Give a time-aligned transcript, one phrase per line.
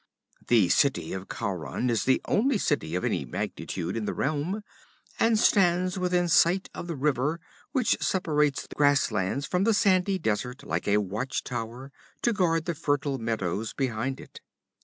[0.47, 4.63] The city of Khauran is the only city of any magnitude in the realm,
[5.19, 7.39] and stands within sight of the river
[7.71, 11.91] which separates the grasslands from the sandy desert, like a watch tower
[12.23, 14.41] to guard the fertile meadows behind it.